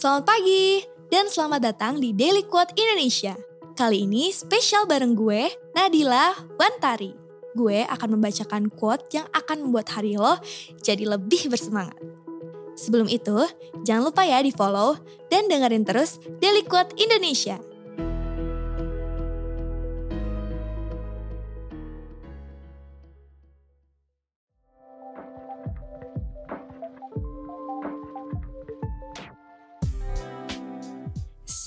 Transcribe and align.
Selamat 0.00 0.32
pagi 0.32 0.80
dan 1.12 1.28
selamat 1.28 1.60
datang 1.60 2.00
di 2.00 2.16
Daily 2.16 2.48
Quote 2.48 2.72
Indonesia. 2.72 3.36
Kali 3.76 4.08
ini 4.08 4.32
spesial 4.32 4.88
bareng 4.88 5.12
gue, 5.12 5.52
Nadila 5.76 6.32
Wantari. 6.56 7.12
Gue 7.52 7.84
akan 7.84 8.16
membacakan 8.16 8.72
quote 8.72 9.12
yang 9.12 9.28
akan 9.28 9.68
membuat 9.68 9.92
hari 9.92 10.16
lo 10.16 10.40
jadi 10.80 11.04
lebih 11.04 11.52
bersemangat. 11.52 12.00
Sebelum 12.80 13.12
itu, 13.12 13.44
jangan 13.84 14.08
lupa 14.08 14.24
ya 14.24 14.40
di 14.40 14.48
follow 14.48 14.96
dan 15.28 15.52
dengerin 15.52 15.84
terus 15.84 16.16
Daily 16.40 16.64
Quote 16.64 16.96
Indonesia. 16.96 17.60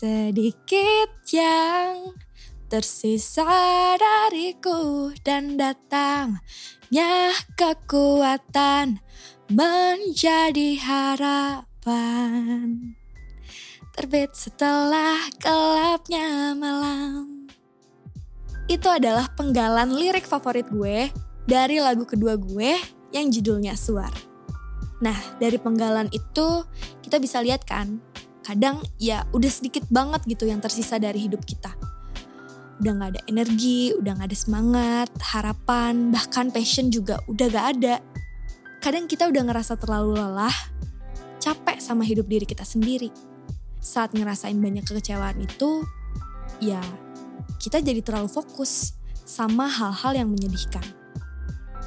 Sedikit 0.04 1.16
yang 1.32 2.12
tersisa 2.68 3.48
dariku 3.96 5.16
dan 5.24 5.56
datangnya 5.56 7.32
kekuatan 7.56 9.00
menjadi 9.48 10.76
harapan. 10.84 12.20
Terbit 13.96 14.36
setelah 14.36 15.24
gelapnya 15.40 16.52
malam. 16.52 17.48
Itu 18.68 18.92
adalah 18.92 19.32
penggalan 19.40 19.96
lirik 19.96 20.28
favorit 20.28 20.68
gue 20.68 21.16
dari 21.48 21.80
lagu 21.80 22.04
kedua 22.04 22.36
gue 22.36 22.76
yang 23.16 23.32
judulnya 23.32 23.80
Suar. 23.80 24.12
Nah, 25.00 25.16
dari 25.40 25.56
penggalan 25.56 26.12
itu 26.12 26.68
kita 27.00 27.24
bisa 27.24 27.40
lihat 27.40 27.64
kan 27.64 28.04
kadang 28.44 28.84
ya 29.00 29.24
udah 29.32 29.48
sedikit 29.48 29.88
banget 29.88 30.28
gitu 30.28 30.46
yang 30.46 30.60
tersisa 30.60 31.00
dari 31.00 31.26
hidup 31.26 31.42
kita. 31.48 31.72
Udah 32.84 32.92
gak 33.00 33.10
ada 33.16 33.22
energi, 33.32 33.96
udah 33.96 34.20
gak 34.20 34.30
ada 34.30 34.38
semangat, 34.38 35.10
harapan, 35.34 36.12
bahkan 36.12 36.52
passion 36.52 36.92
juga 36.92 37.24
udah 37.32 37.48
gak 37.48 37.66
ada. 37.80 38.04
Kadang 38.84 39.08
kita 39.08 39.32
udah 39.32 39.42
ngerasa 39.48 39.80
terlalu 39.80 40.20
lelah, 40.20 40.54
capek 41.40 41.80
sama 41.80 42.04
hidup 42.04 42.28
diri 42.28 42.44
kita 42.44 42.68
sendiri. 42.68 43.08
Saat 43.80 44.12
ngerasain 44.12 44.60
banyak 44.60 44.84
kekecewaan 44.84 45.40
itu, 45.40 45.88
ya 46.60 46.84
kita 47.64 47.80
jadi 47.80 48.04
terlalu 48.04 48.28
fokus 48.28 49.00
sama 49.24 49.72
hal-hal 49.72 50.20
yang 50.20 50.28
menyedihkan. 50.28 50.84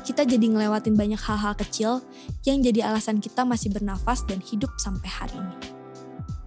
Kita 0.00 0.24
jadi 0.24 0.48
ngelewatin 0.48 0.96
banyak 0.96 1.20
hal-hal 1.20 1.52
kecil 1.58 2.00
yang 2.48 2.64
jadi 2.64 2.88
alasan 2.88 3.20
kita 3.20 3.44
masih 3.44 3.74
bernafas 3.74 4.24
dan 4.24 4.40
hidup 4.40 4.70
sampai 4.80 5.10
hari 5.10 5.36
ini 5.36 5.76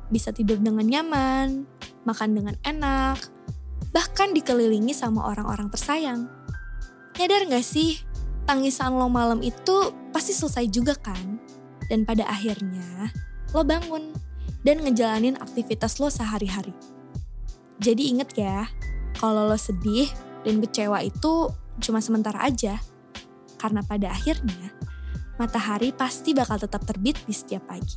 bisa 0.10 0.34
tidur 0.34 0.58
dengan 0.62 0.86
nyaman, 0.86 1.66
makan 2.06 2.30
dengan 2.34 2.56
enak, 2.66 3.18
bahkan 3.94 4.34
dikelilingi 4.34 4.94
sama 4.94 5.26
orang-orang 5.30 5.70
tersayang. 5.70 6.30
Nyadar 7.18 7.50
gak 7.50 7.66
sih, 7.66 8.02
tangisan 8.50 8.98
lo 8.98 9.10
malam 9.10 9.42
itu 9.46 9.94
pasti 10.14 10.34
selesai 10.34 10.66
juga 10.70 10.94
kan? 10.98 11.38
Dan 11.90 12.06
pada 12.06 12.26
akhirnya, 12.30 13.10
lo 13.54 13.66
bangun 13.66 14.14
dan 14.62 14.82
ngejalanin 14.86 15.38
aktivitas 15.42 15.98
lo 15.98 16.10
sehari-hari. 16.10 16.74
Jadi 17.80 18.12
inget 18.12 18.36
ya, 18.36 18.68
kalau 19.18 19.48
lo 19.50 19.58
sedih 19.58 20.10
dan 20.44 20.60
kecewa 20.64 21.02
itu 21.04 21.50
cuma 21.80 22.04
sementara 22.04 22.44
aja. 22.44 22.78
Karena 23.60 23.84
pada 23.84 24.12
akhirnya, 24.12 24.72
matahari 25.36 25.92
pasti 25.92 26.32
bakal 26.32 26.60
tetap 26.60 26.84
terbit 26.88 27.20
di 27.28 27.36
setiap 27.36 27.68
pagi. 27.68 27.96